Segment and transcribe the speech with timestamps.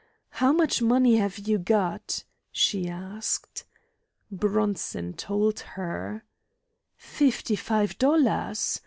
[0.31, 3.65] "How much money have you got?" she asked.
[4.31, 6.23] Bronson told her.
[6.97, 8.79] "Fifty five dollars!"